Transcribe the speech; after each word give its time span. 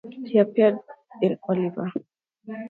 He 0.25 0.39
appeared 0.39 0.79
in 1.21 1.37
Oliver! 1.47 1.91